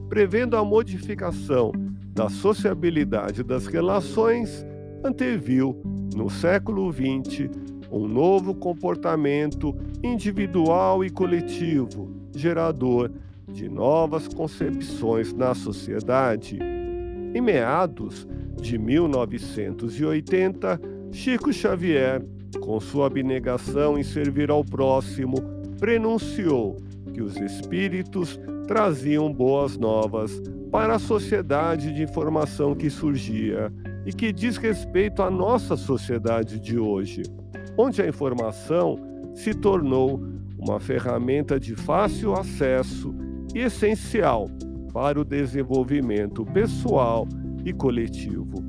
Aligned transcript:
prevendo 0.09 0.57
a 0.57 0.65
modificação 0.65 1.73
da 2.13 2.29
sociabilidade 2.29 3.43
das 3.43 3.67
relações, 3.67 4.67
anteviu, 5.03 5.81
no 6.15 6.29
século 6.29 6.93
XX, 6.93 7.49
um 7.91 8.07
novo 8.07 8.55
comportamento 8.55 9.75
individual 10.03 11.05
e 11.05 11.11
coletivo, 11.11 12.11
gerador 12.35 13.11
de 13.49 13.69
novas 13.69 14.29
concepções 14.29 15.33
na 15.33 15.55
sociedade. 15.55 16.59
Em 17.35 17.41
meados 17.41 18.27
de 18.61 18.79
1980, 18.79 20.81
Chico 21.13 21.53
Xavier, 21.53 22.25
com 22.61 22.79
sua 22.81 23.07
abnegação 23.07 23.99
em 23.99 24.03
servir 24.03 24.51
ao 24.51 24.65
próximo, 24.65 25.37
prenunciou 25.79 26.77
que 27.13 27.23
os 27.23 27.37
espíritos 27.37 28.41
traziam 28.67 29.33
boas 29.33 29.77
novas 29.77 30.43
para 30.71 30.97
a 30.97 30.99
sociedade 30.99 31.93
de 31.93 32.03
informação 32.03 32.75
que 32.75 32.91
surgia 32.91 33.73
e 34.05 34.13
que 34.13 34.33
diz 34.33 34.57
respeito 34.57 35.23
à 35.23 35.31
nossa 35.31 35.77
sociedade 35.77 36.59
de 36.59 36.79
hoje, 36.79 37.23
onde 37.77 38.03
a 38.03 38.09
informação 38.09 38.99
se 39.35 39.55
tornou 39.55 40.21
uma 40.59 40.81
ferramenta 40.81 41.61
de 41.61 41.75
fácil 41.75 42.35
acesso 42.35 43.15
essencial 43.55 44.49
para 44.93 45.21
o 45.21 45.25
desenvolvimento 45.25 46.45
pessoal 46.47 47.27
e 47.65 47.73
coletivo. 47.73 48.63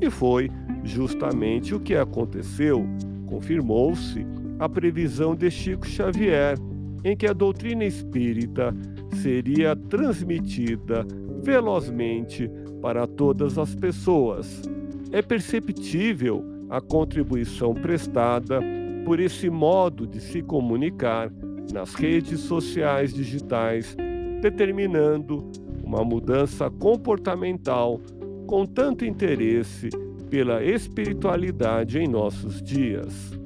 E 0.00 0.10
foi 0.10 0.50
justamente 0.84 1.74
o 1.74 1.80
que 1.80 1.94
aconteceu. 1.94 2.84
Confirmou-se 3.26 4.26
a 4.58 4.68
previsão 4.68 5.34
de 5.34 5.50
Chico 5.50 5.86
Xavier, 5.86 6.58
em 7.04 7.16
que 7.16 7.26
a 7.26 7.32
doutrina 7.32 7.84
espírita 7.84 8.74
seria 9.22 9.74
transmitida 9.74 11.06
velozmente 11.42 12.50
para 12.80 13.06
todas 13.06 13.58
as 13.58 13.74
pessoas. 13.74 14.62
É 15.10 15.22
perceptível 15.22 16.44
a 16.70 16.80
contribuição 16.80 17.74
prestada 17.74 18.60
por 19.04 19.20
esse 19.20 19.50
modo 19.50 20.06
de 20.06 20.20
se 20.20 20.42
comunicar 20.42 21.30
nas 21.72 21.94
redes 21.94 22.40
sociais 22.40 23.12
digitais 23.12 23.96
determinando 24.42 25.48
uma 25.84 26.04
mudança 26.04 26.68
comportamental 26.68 28.00
com 28.46 28.66
tanto 28.66 29.04
interesse 29.04 29.88
pela 30.28 30.64
espiritualidade 30.64 31.98
em 31.98 32.08
nossos 32.08 32.60
dias. 32.60 33.38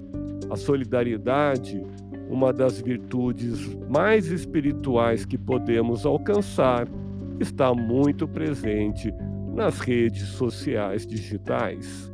A 0.51 0.57
solidariedade, 0.57 1.85
uma 2.31 2.51
das 2.51 2.81
virtudes 2.81 3.77
mais 3.91 4.29
espirituais 4.29 5.27
que 5.27 5.37
podemos 5.37 6.07
alcançar, 6.07 6.89
está 7.39 7.75
muito 7.75 8.27
presente 8.27 9.13
nas 9.55 9.81
redes 9.81 10.29
sociais 10.29 11.07
digitais. 11.07 12.11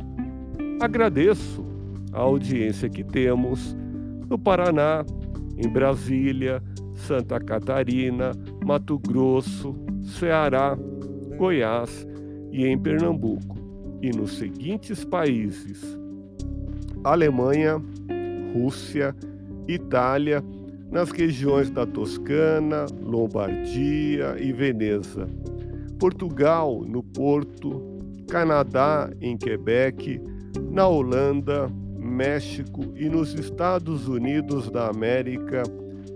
Agradeço 0.80 1.66
a 2.12 2.20
audiência 2.20 2.90
que 2.90 3.04
temos 3.04 3.76
no 4.30 4.40
Paraná, 4.40 5.06
em 5.58 5.68
Brasília, 5.68 6.62
Santa 6.96 7.40
Catarina, 7.40 8.32
Mato 8.66 9.00
Grosso, 9.00 9.76
Ceará, 10.02 10.78
Goiás 11.38 12.08
e 12.52 12.66
em 12.66 12.78
Pernambuco, 12.78 13.58
e 14.02 14.10
nos 14.10 14.38
seguintes 14.38 15.04
países: 15.04 15.98
Alemanha, 17.04 17.82
Rússia, 18.54 19.16
Itália, 19.68 20.44
nas 20.92 21.10
regiões 21.10 21.70
da 21.70 21.86
Toscana, 21.86 22.86
Lombardia 23.02 24.36
e 24.38 24.52
Veneza, 24.52 25.28
Portugal, 25.98 26.84
no 26.86 27.02
Porto, 27.02 27.82
Canadá, 28.28 29.10
em 29.22 29.38
Quebec, 29.38 30.22
na 30.70 30.88
Holanda, 30.88 31.72
México. 31.98 32.82
E 32.96 33.08
nos 33.08 33.34
Estados 33.34 34.08
Unidos 34.08 34.70
da 34.70 34.90
América, 34.90 35.64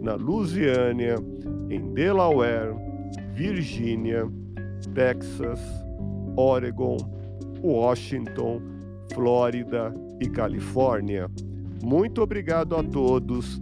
na 0.02 0.16
Lusiânia, 0.16 1.16
em 1.70 1.94
Delaware, 1.94 2.76
Virgínia, 3.34 4.28
Texas, 4.94 5.60
Oregon, 6.36 6.98
Washington, 7.64 8.62
Flórida 9.14 9.94
e 10.20 10.28
Califórnia. 10.28 11.30
Muito 11.82 12.22
obrigado 12.22 12.76
a 12.76 12.84
todos 12.84 13.62